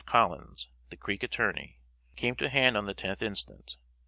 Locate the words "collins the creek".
0.03-1.21